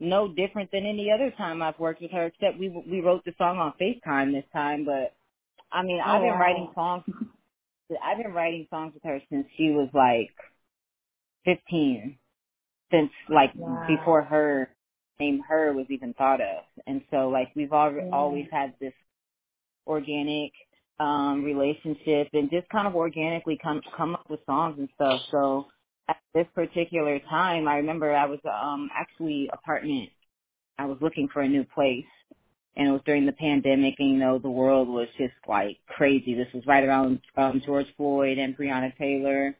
no 0.00 0.28
different 0.32 0.70
than 0.72 0.86
any 0.86 1.10
other 1.14 1.32
time 1.36 1.62
I've 1.62 1.78
worked 1.78 2.02
with 2.02 2.10
her, 2.12 2.26
except 2.26 2.58
we 2.58 2.68
we 2.90 3.00
wrote 3.00 3.24
the 3.24 3.32
song 3.38 3.58
on 3.58 3.74
FaceTime 3.80 4.32
this 4.32 4.44
time. 4.52 4.84
But 4.84 5.14
I 5.72 5.82
mean, 5.82 6.00
Oh, 6.04 6.10
I've 6.16 6.22
been 6.22 6.30
wow. 6.30 6.38
writing 6.38 6.68
songs. 6.74 7.04
I've 8.02 8.18
been 8.22 8.32
writing 8.32 8.66
songs 8.70 8.94
with 8.94 9.04
her 9.04 9.20
since 9.30 9.46
she 9.56 9.70
was 9.70 9.90
like 9.94 10.34
15, 11.44 12.18
since 12.92 13.10
like 13.30 13.52
Wow. 13.54 13.86
before 13.86 14.22
H.E.R. 14.22 14.70
name 15.20 15.42
her 15.48 15.72
was 15.74 15.86
even 15.90 16.14
thought 16.14 16.40
of. 16.40 16.64
And 16.86 17.02
so 17.10 17.28
like 17.30 17.48
we've 17.56 17.72
al- 17.72 18.00
Yeah. 18.00 18.06
always 18.12 18.46
had 18.50 18.74
this 18.80 18.94
organic 19.86 20.52
um 21.00 21.44
relationship 21.44 22.28
and 22.34 22.50
just 22.50 22.68
kind 22.70 22.86
of 22.88 22.94
organically 22.96 23.58
come 23.62 23.82
come 23.96 24.14
up 24.14 24.26
with 24.30 24.40
songs 24.46 24.76
and 24.78 24.88
stuff. 24.96 25.22
So 25.32 25.66
at 26.08 26.18
this 26.34 26.46
particular 26.54 27.18
time 27.30 27.68
I 27.68 27.76
remember 27.76 28.14
I 28.14 28.26
was 28.26 28.40
um 28.46 28.90
actually 28.94 29.50
apartment 29.52 30.10
I 30.78 30.86
was 30.86 30.98
looking 31.02 31.28
for 31.32 31.42
a 31.42 31.48
new 31.48 31.64
place 31.74 32.04
and 32.76 32.88
it 32.88 32.90
was 32.90 33.00
during 33.06 33.26
the 33.26 33.32
pandemic 33.32 33.94
and 33.98 34.10
you 34.10 34.16
know 34.16 34.38
the 34.38 34.50
world 34.50 34.88
was 34.88 35.08
just 35.18 35.34
like 35.48 35.78
crazy. 35.88 36.34
This 36.34 36.52
was 36.52 36.66
right 36.66 36.84
around 36.84 37.20
um 37.36 37.62
George 37.64 37.86
Floyd 37.96 38.38
and 38.38 38.56
Breonna 38.56 38.96
Taylor 38.96 39.56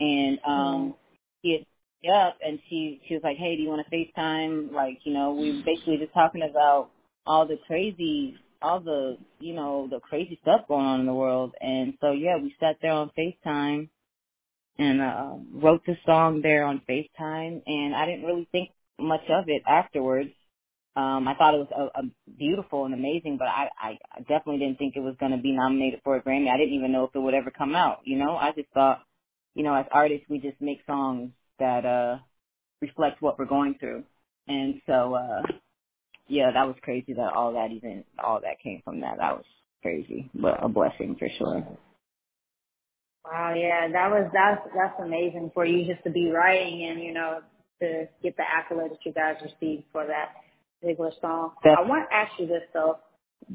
and 0.00 0.38
um 0.46 0.94
he 1.42 1.52
had 1.52 1.66
me 2.02 2.10
up 2.10 2.38
and 2.44 2.58
she 2.68 3.00
she 3.06 3.14
was 3.14 3.22
like, 3.22 3.36
Hey, 3.36 3.56
do 3.56 3.62
you 3.62 3.68
want 3.68 3.86
to 3.88 3.96
FaceTime? 3.96 4.72
Like, 4.72 4.98
you 5.04 5.12
know, 5.12 5.32
we 5.32 5.52
were 5.52 5.62
basically 5.64 5.98
just 5.98 6.14
talking 6.14 6.42
about 6.48 6.90
all 7.26 7.46
the 7.46 7.58
crazy 7.66 8.36
all 8.62 8.80
the 8.80 9.18
you 9.40 9.54
know, 9.54 9.88
the 9.90 10.00
crazy 10.00 10.38
stuff 10.42 10.62
going 10.68 10.86
on 10.86 11.00
in 11.00 11.06
the 11.06 11.14
world 11.14 11.54
and 11.60 11.94
so 12.00 12.12
yeah, 12.12 12.36
we 12.36 12.54
sat 12.60 12.76
there 12.82 12.92
on 12.92 13.10
FaceTime 13.18 13.88
and 14.78 15.00
uh 15.00 15.34
wrote 15.54 15.84
the 15.86 15.96
song 16.06 16.42
there 16.42 16.64
on 16.64 16.82
FaceTime 16.88 17.62
and 17.66 17.94
I 17.94 18.06
didn't 18.06 18.24
really 18.24 18.48
think 18.52 18.70
much 18.98 19.24
of 19.28 19.44
it 19.48 19.62
afterwards. 19.66 20.30
Um, 20.96 21.28
I 21.28 21.34
thought 21.36 21.54
it 21.54 21.58
was 21.68 21.90
a, 21.96 22.00
a 22.00 22.04
beautiful 22.38 22.86
and 22.86 22.94
amazing, 22.94 23.38
but 23.38 23.48
I, 23.48 23.68
I 23.80 23.98
definitely 24.20 24.58
didn't 24.60 24.78
think 24.78 24.96
it 24.96 25.02
was 25.02 25.16
going 25.20 25.32
to 25.32 25.38
be 25.38 25.52
nominated 25.52 26.00
for 26.04 26.16
a 26.16 26.22
Grammy. 26.22 26.50
I 26.50 26.58
didn't 26.58 26.74
even 26.74 26.92
know 26.92 27.04
if 27.04 27.14
it 27.14 27.20
would 27.20 27.34
ever 27.34 27.52
come 27.52 27.76
out. 27.76 28.00
You 28.04 28.18
know, 28.18 28.36
I 28.36 28.52
just 28.52 28.70
thought, 28.74 29.02
you 29.54 29.64
know, 29.64 29.74
as 29.74 29.86
artists, 29.92 30.26
we 30.30 30.40
just 30.40 30.60
make 30.60 30.80
songs 30.86 31.32
that 31.60 31.86
uh 31.86 32.18
reflect 32.82 33.22
what 33.22 33.38
we're 33.38 33.46
going 33.46 33.76
through. 33.80 34.04
And 34.48 34.82
so, 34.86 35.14
uh 35.14 35.42
yeah, 36.28 36.50
that 36.52 36.66
was 36.66 36.76
crazy 36.82 37.14
that 37.14 37.32
all 37.34 37.54
that 37.54 37.72
even 37.72 38.04
all 38.22 38.40
that 38.42 38.60
came 38.62 38.82
from 38.84 39.00
that. 39.02 39.18
That 39.18 39.36
was 39.36 39.46
crazy, 39.82 40.30
but 40.34 40.64
a 40.64 40.68
blessing 40.68 41.16
for 41.18 41.28
sure. 41.38 41.66
Wow, 43.24 43.54
yeah, 43.54 43.88
that 43.92 44.10
was 44.10 44.30
that's 44.32 44.62
that's 44.74 45.00
amazing 45.00 45.50
for 45.54 45.66
you 45.66 45.86
just 45.92 46.04
to 46.04 46.10
be 46.10 46.30
writing 46.30 46.88
and 46.90 47.02
you 47.02 47.12
know 47.12 47.40
to 47.82 48.08
get 48.22 48.36
the 48.36 48.44
accolade 48.44 48.92
that 48.92 49.04
you 49.06 49.12
guys 49.12 49.36
received 49.42 49.84
for 49.92 50.06
that. 50.06 50.34
Particular 50.80 51.12
song. 51.20 51.52
I 51.64 51.82
want 51.82 52.08
to 52.08 52.14
ask 52.16 52.32
you 52.38 52.46
this 52.46 52.62
though. 52.72 52.98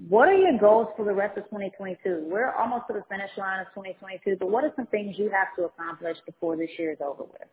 What 0.07 0.29
are 0.29 0.37
your 0.37 0.57
goals 0.59 0.87
for 0.95 1.05
the 1.05 1.13
rest 1.13 1.37
of 1.37 1.45
2022? 1.45 2.27
We're 2.29 2.53
almost 2.53 2.85
to 2.87 2.93
the 2.93 3.03
finish 3.09 3.31
line 3.37 3.59
of 3.61 3.67
2022, 3.75 4.37
but 4.39 4.49
what 4.49 4.63
are 4.63 4.71
some 4.75 4.87
things 4.87 5.15
you 5.17 5.25
have 5.25 5.55
to 5.57 5.65
accomplish 5.65 6.17
before 6.25 6.55
this 6.55 6.69
year 6.77 6.91
is 6.91 6.99
over 7.03 7.23
with? 7.23 7.49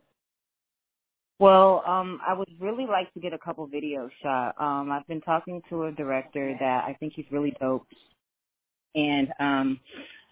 Well, 1.40 1.82
um, 1.86 2.20
I 2.26 2.34
would 2.34 2.48
really 2.58 2.86
like 2.86 3.12
to 3.14 3.20
get 3.20 3.32
a 3.32 3.38
couple 3.38 3.66
videos 3.68 4.10
shot. 4.22 4.54
Um, 4.60 4.90
I've 4.90 5.06
been 5.06 5.20
talking 5.20 5.62
to 5.70 5.84
a 5.84 5.92
director 5.92 6.54
that 6.58 6.84
I 6.84 6.96
think 6.98 7.12
he's 7.14 7.26
really 7.30 7.54
dope, 7.60 7.86
and 8.94 9.28
um, 9.38 9.80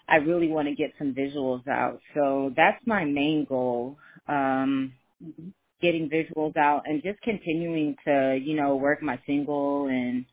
I 0.08 0.16
really 0.16 0.48
want 0.48 0.68
to 0.68 0.74
get 0.74 0.92
some 0.98 1.14
visuals 1.14 1.66
out. 1.68 2.00
So 2.14 2.52
that's 2.56 2.84
my 2.86 3.04
main 3.04 3.46
goal. 3.48 3.98
Um, 4.28 4.94
mm-hmm. 5.24 5.48
Getting 5.80 6.08
visuals 6.08 6.56
out 6.56 6.84
and 6.86 7.02
just 7.02 7.20
continuing 7.20 7.96
to, 8.06 8.38
you 8.42 8.56
know, 8.56 8.76
work 8.76 9.02
my 9.02 9.20
single 9.26 9.88
and 9.88 10.24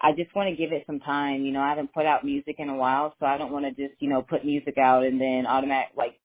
I 0.00 0.12
just 0.12 0.34
want 0.34 0.50
to 0.50 0.56
give 0.56 0.72
it 0.72 0.84
some 0.86 1.00
time. 1.00 1.44
You 1.44 1.52
know, 1.52 1.60
I 1.60 1.70
haven't 1.70 1.92
put 1.92 2.04
out 2.06 2.24
music 2.24 2.56
in 2.58 2.68
a 2.68 2.76
while, 2.76 3.14
so 3.18 3.26
I 3.26 3.38
don't 3.38 3.52
want 3.52 3.64
to 3.64 3.70
just, 3.70 4.00
you 4.00 4.08
know, 4.08 4.22
put 4.22 4.44
music 4.44 4.76
out 4.76 5.04
and 5.04 5.20
then 5.20 5.46
automatic 5.46 5.92
like 5.96 6.20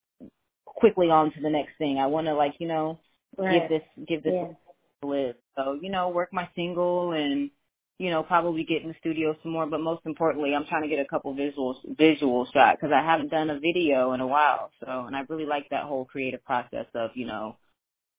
quickly 0.65 1.09
on 1.09 1.31
to 1.31 1.41
the 1.41 1.49
next 1.49 1.77
thing. 1.77 1.97
I 1.97 2.07
want 2.07 2.27
to 2.27 2.33
like, 2.33 2.55
you 2.59 2.67
know, 2.67 2.99
right. 3.37 3.61
give 3.61 3.69
this 3.69 4.05
give 4.07 4.23
this 4.23 4.33
yeah. 4.33 5.07
live. 5.07 5.35
So, 5.55 5.79
you 5.81 5.89
know, 5.89 6.09
work 6.09 6.29
my 6.33 6.49
single 6.55 7.13
and 7.13 7.51
you 7.99 8.09
know, 8.09 8.23
probably 8.23 8.63
get 8.63 8.81
in 8.81 8.87
the 8.87 8.95
studio 8.99 9.35
some 9.43 9.51
more, 9.51 9.67
but 9.67 9.81
most 9.81 10.01
importantly, 10.05 10.55
I'm 10.55 10.65
trying 10.65 10.83
to 10.83 10.87
get 10.87 10.99
a 10.99 11.05
couple 11.05 11.35
visuals, 11.35 11.75
visual 11.97 12.47
shot 12.53 12.77
because 12.77 12.93
I 12.93 13.03
haven't 13.03 13.29
done 13.29 13.49
a 13.49 13.59
video 13.59 14.13
in 14.13 14.21
a 14.21 14.27
while. 14.27 14.71
So, 14.79 14.87
and 15.05 15.15
I 15.15 15.21
really 15.27 15.45
like 15.45 15.67
that 15.69 15.83
whole 15.83 16.05
creative 16.05 16.43
process 16.45 16.85
of, 16.95 17.11
you 17.15 17.27
know, 17.27 17.57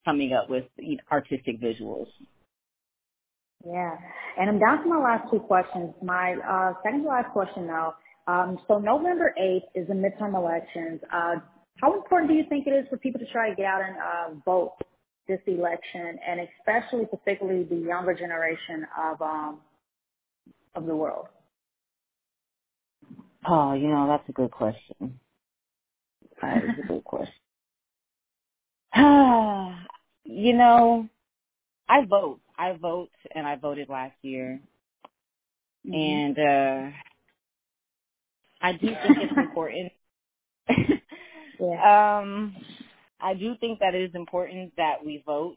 coming 0.05 0.33
up 0.33 0.49
with 0.49 0.65
you 0.77 0.97
know, 0.97 1.03
artistic 1.11 1.61
visuals. 1.61 2.09
Yeah. 3.65 3.97
And 4.39 4.49
I'm 4.49 4.59
down 4.59 4.83
to 4.83 4.89
my 4.89 4.99
last 4.99 5.31
two 5.31 5.41
questions. 5.41 5.95
My 6.03 6.35
uh, 6.49 6.73
second 6.83 7.03
to 7.03 7.09
last 7.09 7.31
question 7.33 7.67
now. 7.67 7.95
Um, 8.27 8.59
so 8.69 8.79
November 8.79 9.35
8th 9.41 9.65
is 9.75 9.89
the 9.89 9.95
midterm 9.95 10.35
elections. 10.35 11.01
Uh, 11.13 11.37
how 11.81 11.95
important 11.95 12.31
do 12.31 12.37
you 12.37 12.45
think 12.49 12.67
it 12.67 12.71
is 12.71 12.87
for 12.89 12.97
people 12.97 13.21
to 13.21 13.27
try 13.33 13.51
to 13.51 13.57
get 13.57 13.65
out 13.65 13.83
and 13.83 13.97
uh, 13.97 14.41
vote 14.45 14.73
this 15.27 15.41
election, 15.47 16.19
and 16.27 16.41
especially 16.41 17.07
particularly 17.07 17.65
the 17.65 17.77
younger 17.77 18.15
generation 18.15 18.87
of 18.99 19.21
um, 19.23 19.61
of 20.75 20.87
the 20.87 20.95
world? 20.95 21.27
Oh, 23.49 23.73
you 23.73 23.89
know, 23.89 24.07
that's 24.09 24.29
a 24.29 24.33
good 24.33 24.51
question. 24.51 25.19
That 26.43 26.59
is 26.59 26.71
a 26.85 26.87
good 26.87 27.05
question. 27.05 27.35
you 30.31 30.53
know, 30.53 31.09
I 31.89 32.05
vote. 32.05 32.41
I 32.57 32.73
vote, 32.73 33.11
and 33.35 33.47
I 33.47 33.57
voted 33.57 33.89
last 33.89 34.15
year. 34.23 34.61
Mm-hmm. 35.87 35.95
And 35.95 36.39
uh 36.39 36.97
I 38.63 38.73
do 38.73 38.89
think 38.89 39.19
it's 39.19 39.37
important. 39.37 39.93
yeah. 41.61 42.19
Um, 42.21 42.55
I 43.19 43.35
do 43.35 43.55
think 43.59 43.79
that 43.81 43.95
it 43.95 44.03
is 44.03 44.15
important 44.15 44.73
that 44.77 45.05
we 45.05 45.23
vote. 45.25 45.57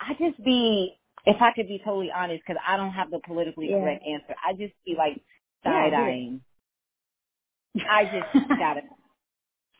I 0.00 0.14
just 0.18 0.42
be 0.44 0.98
if 1.24 1.40
I 1.40 1.52
could 1.52 1.68
be 1.68 1.80
totally 1.84 2.10
honest, 2.14 2.42
because 2.46 2.60
I 2.66 2.76
don't 2.76 2.92
have 2.92 3.10
the 3.10 3.20
politically 3.26 3.70
yeah. 3.70 3.80
correct 3.80 4.04
answer, 4.06 4.34
I 4.44 4.52
just 4.52 4.74
be 4.84 4.94
like 4.96 5.20
side 5.64 5.94
eyeing. 5.94 6.40
Yeah, 7.74 7.84
I 7.90 8.04
just 8.04 8.48
got 8.58 8.76
it. 8.78 8.84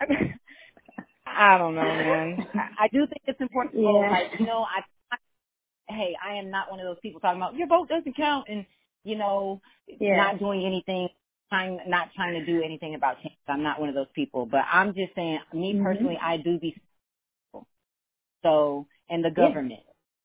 I 1.36 1.58
don't 1.58 1.74
know, 1.74 1.82
man. 1.82 2.46
I, 2.54 2.84
I 2.84 2.88
do 2.92 3.06
think 3.06 3.22
it's 3.26 3.40
important 3.40 3.74
to 3.74 3.82
vote. 3.82 4.10
Like, 4.10 4.40
you 4.40 4.46
know, 4.46 4.64
I, 4.64 4.80
I, 5.12 5.16
hey, 5.94 6.16
I 6.24 6.34
am 6.36 6.50
not 6.50 6.70
one 6.70 6.80
of 6.80 6.86
those 6.86 6.98
people 7.02 7.20
talking 7.20 7.40
about 7.40 7.56
your 7.56 7.68
vote 7.68 7.88
doesn't 7.88 8.16
count 8.16 8.46
and 8.48 8.64
you 9.04 9.16
know, 9.16 9.60
yeah. 10.00 10.16
not 10.16 10.40
doing 10.40 10.66
anything, 10.66 11.08
trying, 11.48 11.78
not 11.86 12.08
trying 12.16 12.40
to 12.40 12.44
do 12.44 12.60
anything 12.60 12.96
about 12.96 13.22
change. 13.22 13.36
I'm 13.46 13.62
not 13.62 13.78
one 13.78 13.88
of 13.88 13.94
those 13.94 14.10
people, 14.14 14.46
but 14.46 14.62
I'm 14.70 14.94
just 14.94 15.14
saying, 15.14 15.38
me 15.52 15.74
mm-hmm. 15.74 15.84
personally, 15.84 16.18
I 16.20 16.38
do 16.38 16.58
be. 16.58 16.74
So, 18.42 18.86
and 19.08 19.24
the 19.24 19.30
government. 19.30 19.80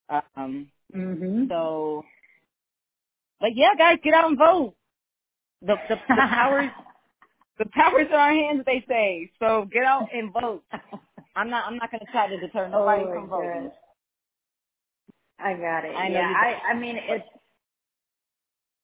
Yeah. 0.09 0.21
Um, 0.35 0.71
Mm-hmm. 0.95 1.45
So, 1.49 2.03
but 3.39 3.51
yeah, 3.55 3.69
guys, 3.77 3.97
get 4.03 4.13
out 4.13 4.27
and 4.27 4.37
vote. 4.37 4.75
The 5.61 5.75
the, 5.87 5.95
the 5.95 6.15
powers 6.29 6.69
the 7.60 7.65
powers 7.74 8.08
in 8.10 8.15
our 8.15 8.31
hands, 8.34 8.63
they 8.65 8.84
say. 8.88 9.31
So 9.39 9.67
get 9.72 9.84
out 9.84 10.10
and 10.13 10.34
vote. 10.34 10.63
I'm 11.36 11.50
not 11.50 11.65
I'm 11.67 11.77
not 11.77 11.91
going 11.91 12.05
to 12.05 12.12
try 12.12 12.27
to 12.27 12.39
deter 12.39 12.65
oh 12.74 12.79
nobody 12.79 13.03
oh 13.05 13.13
from 13.13 13.29
voting. 13.29 13.72
I 15.39 15.53
got 15.53 15.86
it. 15.86 15.96
I 15.96 16.10
yeah, 16.10 16.34
I 16.36 16.72
I 16.72 16.79
mean 16.79 16.98
it's 16.98 17.25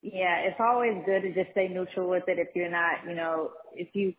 yeah, 0.01 0.39
it's 0.41 0.59
always 0.59 0.93
good 1.05 1.21
to 1.21 1.33
just 1.33 1.51
stay 1.51 1.67
neutral 1.67 2.09
with 2.09 2.23
it 2.27 2.39
if 2.39 2.49
you're 2.55 2.69
not, 2.69 3.05
you 3.07 3.15
know, 3.15 3.51
if 3.75 3.89
you 3.93 4.13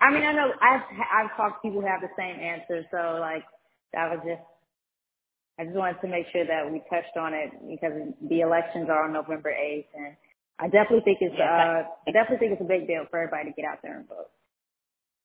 I 0.00 0.12
mean, 0.12 0.22
I 0.22 0.32
know 0.32 0.50
I've 0.60 0.82
I've 1.12 1.36
talked 1.36 1.62
to 1.62 1.68
people 1.68 1.80
who 1.80 1.86
have 1.86 2.00
the 2.00 2.10
same 2.16 2.38
answer, 2.40 2.84
so 2.90 3.18
like 3.20 3.44
that 3.92 4.10
was 4.10 4.20
just 4.26 4.42
I 5.58 5.64
just 5.64 5.76
wanted 5.76 6.00
to 6.02 6.08
make 6.08 6.26
sure 6.32 6.46
that 6.46 6.70
we 6.70 6.82
touched 6.90 7.16
on 7.16 7.34
it 7.34 7.50
because 7.68 7.92
the 8.28 8.40
elections 8.40 8.88
are 8.90 9.04
on 9.04 9.12
November 9.12 9.50
8th, 9.50 9.86
and 9.94 10.16
I 10.58 10.66
definitely 10.66 11.02
think 11.04 11.18
it's 11.20 11.38
uh, 11.38 11.82
I 12.06 12.10
definitely 12.12 12.38
think 12.38 12.52
it's 12.52 12.62
a 12.62 12.68
big 12.68 12.86
deal 12.86 13.04
for 13.10 13.20
everybody 13.20 13.50
to 13.50 13.54
get 13.54 13.64
out 13.64 13.78
there 13.82 13.98
and 13.98 14.08
vote. 14.08 14.30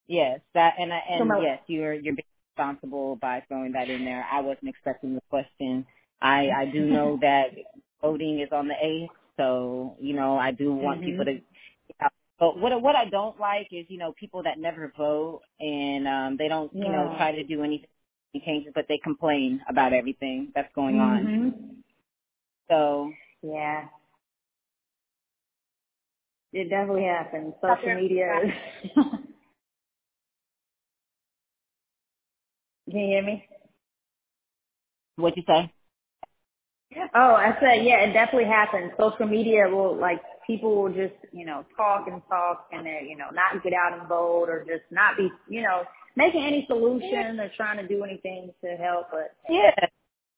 Yes, 0.07 0.41
that 0.53 0.75
and 0.77 0.93
I, 0.93 0.99
and 1.09 1.29
so 1.29 1.41
yes, 1.41 1.59
you're 1.67 1.93
you're 1.93 2.15
being 2.15 2.25
responsible 2.55 3.15
by 3.15 3.43
throwing 3.47 3.71
that 3.71 3.89
in 3.89 4.05
there. 4.05 4.25
I 4.31 4.41
wasn't 4.41 4.69
expecting 4.69 5.15
the 5.15 5.21
question. 5.29 5.85
I 6.21 6.49
I 6.49 6.65
do 6.71 6.85
know 6.85 7.17
that 7.21 7.47
voting 8.01 8.39
is 8.39 8.49
on 8.51 8.67
the 8.67 8.75
8th, 8.75 9.07
so 9.37 9.95
you 9.99 10.13
know 10.13 10.37
I 10.37 10.51
do 10.51 10.73
want 10.73 11.01
mm-hmm. 11.01 11.09
people 11.09 11.25
to. 11.25 11.39
But 12.39 12.59
what 12.59 12.79
what 12.81 12.95
I 12.95 13.05
don't 13.09 13.39
like 13.39 13.67
is 13.71 13.85
you 13.89 13.97
know 13.97 14.13
people 14.19 14.43
that 14.43 14.59
never 14.59 14.91
vote 14.97 15.41
and 15.59 16.07
um 16.07 16.37
they 16.37 16.47
don't 16.47 16.71
yeah. 16.73 16.83
you 16.83 16.91
know 16.91 17.13
try 17.17 17.31
to 17.31 17.43
do 17.43 17.63
anything 17.63 17.87
changes, 18.45 18.71
but 18.75 18.85
they 18.89 18.99
complain 19.03 19.61
about 19.69 19.93
everything 19.93 20.51
that's 20.53 20.73
going 20.75 20.95
mm-hmm. 20.95 21.27
on. 21.45 21.83
So 22.69 23.11
yeah, 23.41 23.85
it 26.53 26.69
definitely 26.69 27.03
happens. 27.03 27.53
Social 27.61 27.95
media. 27.95 28.39
Is 28.43 28.91
Can 32.89 32.99
you 32.99 33.07
hear 33.07 33.23
me? 33.23 33.47
What'd 35.15 35.37
you 35.37 35.43
say? 35.47 35.71
Oh, 37.15 37.33
I 37.33 37.55
said, 37.59 37.83
yeah, 37.83 38.01
it 38.01 38.13
definitely 38.13 38.49
happens. 38.49 38.91
Social 38.99 39.25
media 39.25 39.67
will, 39.67 39.97
like, 39.99 40.21
people 40.45 40.75
will 40.81 40.89
just, 40.93 41.15
you 41.31 41.45
know, 41.45 41.65
talk 41.75 42.07
and 42.07 42.21
talk 42.29 42.67
and 42.71 42.85
they, 42.85 43.07
you 43.09 43.17
know, 43.17 43.29
not 43.33 43.63
get 43.63 43.73
out 43.73 43.97
and 43.97 44.07
vote 44.07 44.47
or 44.49 44.63
just 44.67 44.83
not 44.91 45.17
be, 45.17 45.29
you 45.49 45.61
know, 45.63 45.83
making 46.15 46.43
any 46.43 46.65
solution 46.67 47.39
or 47.39 47.49
trying 47.55 47.77
to 47.77 47.87
do 47.87 48.03
anything 48.03 48.51
to 48.63 48.75
help. 48.77 49.07
But 49.11 49.33
yeah, 49.49 49.71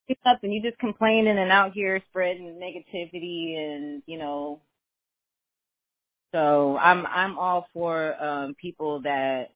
it's 0.07 0.21
nothing. 0.25 0.51
You 0.51 0.61
just 0.61 0.79
complaining 0.79 1.37
and 1.37 1.51
out 1.51 1.73
here 1.73 2.01
spreading 2.09 2.59
negativity 2.61 3.57
and 3.57 4.03
you 4.05 4.17
know. 4.17 4.61
So 6.35 6.77
I'm 6.77 7.05
I'm 7.05 7.39
all 7.39 7.67
for 7.73 8.21
um 8.21 8.55
people 8.61 9.01
that 9.03 9.51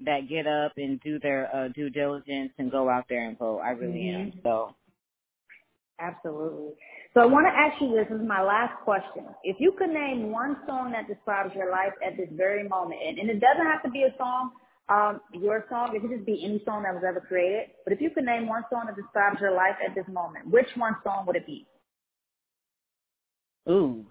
that 0.00 0.28
get 0.28 0.48
up 0.48 0.72
and 0.76 1.00
do 1.00 1.20
their 1.20 1.54
uh, 1.54 1.68
due 1.68 1.88
diligence 1.88 2.50
and 2.58 2.68
go 2.68 2.90
out 2.90 3.04
there 3.08 3.28
and 3.28 3.38
vote. 3.38 3.60
I 3.60 3.70
really 3.70 4.10
mm-hmm. 4.10 4.32
am. 4.32 4.40
So 4.42 4.74
absolutely. 6.00 6.72
So 7.14 7.20
I 7.20 7.26
want 7.26 7.46
to 7.46 7.54
ask 7.54 7.80
you 7.80 7.94
this. 7.94 8.08
This 8.10 8.20
is 8.20 8.26
my 8.26 8.42
last 8.42 8.74
question. 8.82 9.24
If 9.44 9.56
you 9.60 9.72
could 9.78 9.90
name 9.90 10.32
one 10.32 10.56
song 10.66 10.90
that 10.90 11.06
describes 11.06 11.54
your 11.54 11.70
life 11.70 11.94
at 12.04 12.16
this 12.16 12.28
very 12.32 12.68
moment, 12.68 13.00
and, 13.06 13.18
and 13.20 13.30
it 13.30 13.40
doesn't 13.40 13.64
have 13.64 13.84
to 13.84 13.90
be 13.90 14.02
a 14.02 14.12
song 14.18 14.50
um, 14.88 15.20
your 15.32 15.64
song, 15.70 15.94
it 15.94 16.00
could 16.00 16.10
just 16.10 16.26
be 16.26 16.44
any 16.44 16.60
song 16.64 16.82
that 16.82 16.94
was 16.94 17.04
ever 17.06 17.20
created. 17.20 17.70
But 17.84 17.92
if 17.92 18.00
you 18.00 18.10
could 18.10 18.24
name 18.24 18.48
one 18.48 18.64
song 18.68 18.86
that 18.86 18.96
describes 18.96 19.40
your 19.40 19.54
life 19.54 19.76
at 19.84 19.94
this 19.94 20.06
moment, 20.12 20.50
which 20.50 20.68
one 20.76 20.96
song 21.04 21.24
would 21.26 21.36
it 21.36 21.46
be? 21.46 21.66
Ooh. 23.68 24.06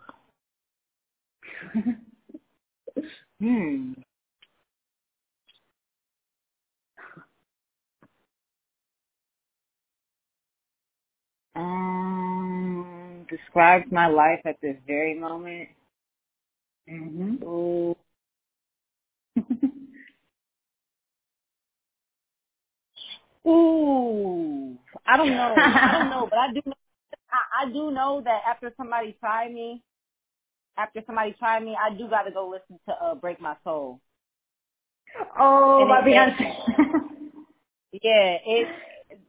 Hmm. 3.40 3.94
Um, 11.56 13.26
describes 13.30 13.86
my 13.92 14.08
life 14.08 14.42
at 14.46 14.60
this 14.62 14.76
very 14.86 15.14
moment. 15.18 15.70
Mhm. 16.90 17.42
Ooh. 17.44 17.96
Ooh, 23.48 24.78
I 25.06 25.18
don't 25.18 25.30
know. 25.30 25.56
I 25.58 25.92
don't 26.00 26.10
know, 26.10 26.28
but 26.30 26.40
I 26.40 26.52
do. 26.52 26.62
Know, 26.66 26.74
I, 27.32 27.64
I 27.64 27.66
do 27.72 27.92
know 27.92 28.22
that 28.26 28.42
after 28.50 28.74
somebody 28.76 29.16
tried 29.20 29.54
me, 29.54 29.84
after 30.78 31.02
somebody 31.06 31.36
tried 31.38 31.64
me, 31.64 31.76
I 31.76 31.96
do 31.96 32.10
got 32.10 32.24
to 32.24 32.32
go 32.32 32.50
listen 32.50 32.80
to 32.88 32.94
uh, 32.94 33.16
"Break 33.16 33.42
My 33.42 33.56
Soul." 33.64 34.02
Oh, 35.40 35.86
my 35.88 36.02
Beyonce. 36.02 36.54
yeah, 37.92 38.38
it 38.46 38.68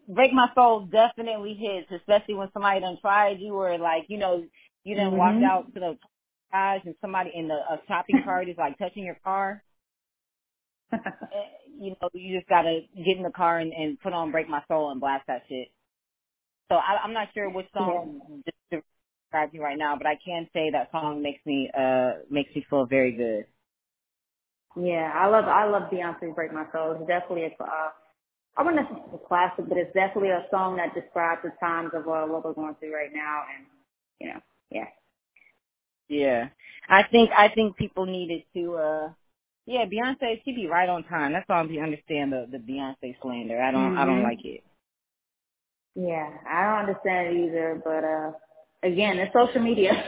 break 0.08 0.32
my 0.32 0.48
soul 0.54 0.86
definitely 0.86 1.54
hits, 1.54 1.90
especially 2.00 2.34
when 2.34 2.48
somebody 2.52 2.80
done 2.80 2.98
tried 3.00 3.40
you 3.40 3.54
or 3.54 3.78
like, 3.78 4.04
you 4.08 4.18
know, 4.18 4.44
you 4.84 4.94
done 4.94 5.08
mm-hmm. 5.08 5.16
walked 5.16 5.44
out 5.44 5.74
to 5.74 5.80
the 5.80 5.98
garage 6.50 6.82
and 6.84 6.94
somebody 7.00 7.30
in 7.34 7.48
the 7.48 7.54
a 7.54 7.80
shopping 7.88 8.22
cart 8.24 8.48
is 8.48 8.56
like 8.56 8.78
touching 8.78 9.04
your 9.04 9.18
car. 9.22 9.62
Eh, 10.92 10.98
you 11.78 11.90
know, 12.00 12.08
you 12.14 12.38
just 12.38 12.48
gotta 12.48 12.80
get 12.96 13.16
in 13.16 13.22
the 13.22 13.30
car 13.30 13.58
and, 13.58 13.72
and 13.72 14.00
put 14.00 14.12
on 14.14 14.30
"Break 14.30 14.48
My 14.48 14.62
Soul" 14.68 14.92
and 14.92 15.00
blast 15.00 15.24
that 15.26 15.42
shit. 15.48 15.68
So 16.70 16.76
I, 16.76 17.02
I'm 17.04 17.12
not 17.12 17.28
sure 17.34 17.50
which 17.50 17.66
song 17.74 18.20
yeah. 18.46 18.52
Right 19.32 19.78
now, 19.78 19.96
but 19.96 20.06
I 20.06 20.18
can 20.24 20.48
say 20.52 20.70
that 20.70 20.90
song 20.92 21.22
makes 21.22 21.44
me 21.46 21.70
uh 21.78 22.12
makes 22.30 22.54
me 22.54 22.64
feel 22.68 22.86
very 22.86 23.12
good. 23.12 23.46
Yeah, 24.76 25.10
I 25.14 25.26
love 25.28 25.46
I 25.46 25.66
love 25.68 25.90
Beyonce's 25.90 26.34
"Break 26.34 26.52
My 26.52 26.66
Soul." 26.72 26.92
It's 26.92 27.06
definitely 27.06 27.44
a 27.44 27.62
uh, 27.62 27.90
I 28.56 28.62
wouldn't 28.62 28.88
say 28.88 28.96
a 29.14 29.18
classic, 29.28 29.68
but 29.68 29.78
it's 29.78 29.92
definitely 29.94 30.30
a 30.30 30.46
song 30.50 30.76
that 30.76 30.94
describes 30.94 31.42
the 31.44 31.52
times 31.60 31.90
of 31.94 32.08
uh, 32.08 32.24
what 32.26 32.44
we're 32.44 32.54
going 32.54 32.74
through 32.76 32.94
right 32.94 33.12
now, 33.14 33.44
and 33.56 33.66
you 34.20 34.28
know, 34.28 34.40
yeah. 34.70 34.86
Yeah, 36.08 36.48
I 36.88 37.02
think 37.10 37.30
I 37.36 37.48
think 37.48 37.76
people 37.76 38.06
needed 38.06 38.44
to. 38.54 38.76
uh 38.76 39.08
Yeah, 39.66 39.86
Beyonce, 39.86 40.42
she 40.44 40.52
be 40.52 40.66
right 40.68 40.88
on 40.88 41.04
time. 41.04 41.32
That's 41.32 41.46
all 41.50 41.56
I 41.66 41.82
understand 41.82 42.32
the 42.32 42.46
the 42.50 42.58
Beyonce 42.58 43.16
slander. 43.22 43.60
I 43.62 43.70
don't 43.72 43.92
mm-hmm. 43.92 43.98
I 43.98 44.04
don't 44.06 44.22
like 44.22 44.44
it. 44.44 44.62
Yeah, 45.94 46.30
I 46.48 46.62
don't 46.64 46.88
understand 46.88 47.28
it 47.36 47.46
either, 47.48 47.82
but 47.84 48.04
uh 48.04 48.32
again, 48.82 49.18
it's 49.18 49.32
social 49.32 49.62
media. 49.62 49.92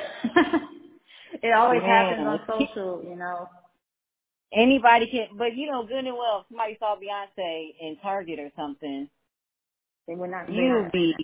it 1.42 1.52
always 1.56 1.80
yeah. 1.82 2.10
happens 2.10 2.26
on 2.26 2.40
social, 2.46 3.02
you 3.08 3.16
know. 3.16 3.48
Anybody 4.52 5.06
can, 5.10 5.28
but 5.36 5.56
you 5.56 5.70
know, 5.70 5.86
good 5.86 6.04
and 6.04 6.16
well, 6.16 6.40
if 6.40 6.46
somebody 6.48 6.76
saw 6.78 6.96
Beyonce 6.96 7.74
in 7.80 7.96
Target 8.00 8.38
or 8.38 8.50
something, 8.56 9.08
they 10.06 10.14
would 10.14 10.30
not. 10.30 10.50
You 10.50 10.88
be, 10.90 11.14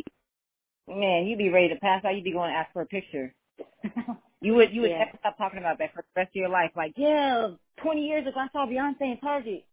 man, 0.87 1.25
you 1.25 1.31
would 1.31 1.39
be 1.39 1.49
ready 1.49 1.71
to 1.71 1.77
pass 1.77 2.05
out. 2.05 2.15
You'd 2.15 2.25
be 2.25 2.33
going 2.33 2.53
to 2.53 2.57
ask 2.57 2.71
for 2.75 2.83
a 2.83 2.87
picture. 2.87 3.35
you 4.43 4.55
would, 4.55 4.73
you 4.73 4.83
would 4.83 4.91
yeah. 4.91 5.11
stop 5.21 5.39
talking 5.39 5.59
about 5.59 5.79
that 5.79 5.95
for 5.95 6.03
the 6.03 6.21
rest 6.21 6.33
of 6.33 6.37
your 6.37 6.51
life. 6.51 6.73
Like, 6.77 6.93
yeah, 6.97 7.49
twenty 7.83 8.07
years 8.07 8.27
ago 8.27 8.41
I 8.41 8.49
saw 8.53 8.67
Beyonce 8.67 9.01
in 9.01 9.17
Target. 9.23 9.65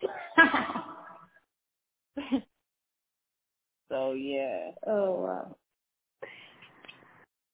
so 3.90 4.12
yeah. 4.12 4.70
Oh 4.86 5.22
wow. 5.22 5.56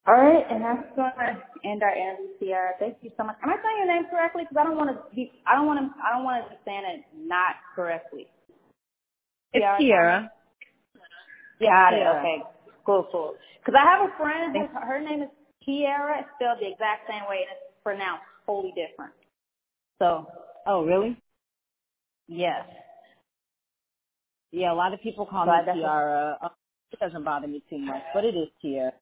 All 0.07 0.15
right, 0.15 0.45
and 0.49 0.63
that's 0.63 0.87
to 0.95 1.03
end 1.67 1.83
our 1.83 1.91
interview, 1.91 2.31
Tiara. 2.39 2.71
Thank 2.79 2.95
you 3.01 3.11
so 3.17 3.25
much. 3.25 3.35
Am 3.43 3.49
I 3.49 3.59
saying 3.59 3.77
your 3.83 3.91
name 3.91 4.09
correctly? 4.09 4.43
Because 4.47 4.55
I 4.55 4.63
don't 4.63 4.77
want 4.77 4.95
to 4.95 5.03
be, 5.13 5.31
I 5.45 5.55
don't 5.55 5.67
want 5.67 5.83
to, 5.83 5.91
I 5.99 6.15
don't 6.15 6.23
want 6.23 6.47
to 6.47 6.55
saying 6.63 6.83
it 6.87 7.03
not 7.27 7.59
correctly. 7.75 8.27
It's 9.51 9.65
Tiara. 9.79 10.31
Yeah, 11.59 11.91
Got 11.91 11.93
it. 11.93 12.07
Okay. 12.07 12.37
Cool, 12.85 13.07
cool. 13.11 13.33
Because 13.59 13.75
I 13.75 13.83
have 13.83 14.07
a 14.07 14.15
friend, 14.15 14.55
who, 14.55 14.79
her 14.79 15.03
name 15.03 15.23
is 15.23 15.29
Tiara, 15.65 16.23
it's 16.23 16.29
spelled 16.39 16.59
the 16.61 16.71
exact 16.71 17.03
same 17.09 17.27
way, 17.27 17.43
and 17.43 17.51
it's 17.51 17.67
pronounced 17.83 18.23
totally 18.45 18.71
different. 18.79 19.11
So. 19.99 20.27
Oh, 20.65 20.85
really? 20.85 21.17
Yes. 22.27 22.63
Yeah, 24.51 24.71
a 24.71 24.75
lot 24.75 24.93
of 24.93 25.01
people 25.01 25.25
call 25.25 25.45
so 25.45 25.51
me 25.51 25.81
Tiara. 25.81 26.37
Uh, 26.41 26.49
it 26.93 26.99
doesn't 26.99 27.25
bother 27.25 27.47
me 27.47 27.61
too 27.69 27.79
much, 27.79 28.03
but 28.13 28.23
it 28.23 28.35
is 28.35 28.47
Tiara. 28.61 28.93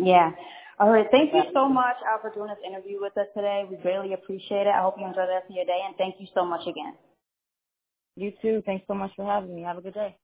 Yeah. 0.00 0.32
All 0.80 0.90
right. 0.90 1.06
Thank 1.10 1.34
you 1.34 1.42
so 1.54 1.68
much, 1.68 1.96
Al, 2.10 2.20
for 2.20 2.34
doing 2.34 2.48
this 2.48 2.58
interview 2.66 3.00
with 3.00 3.16
us 3.18 3.28
today. 3.36 3.64
We 3.70 3.76
greatly 3.76 4.14
appreciate 4.14 4.66
it. 4.66 4.74
I 4.74 4.82
hope 4.82 4.96
you 4.98 5.06
enjoy 5.06 5.26
the 5.26 5.34
rest 5.34 5.50
of 5.50 5.56
your 5.56 5.66
day, 5.66 5.80
and 5.86 5.96
thank 5.98 6.16
you 6.20 6.26
so 6.34 6.44
much 6.44 6.66
again. 6.66 6.94
You 8.16 8.32
too. 8.42 8.62
Thanks 8.66 8.86
so 8.88 8.94
much 8.94 9.12
for 9.16 9.24
having 9.26 9.54
me. 9.54 9.62
Have 9.62 9.78
a 9.78 9.82
good 9.82 9.94
day. 9.94 10.16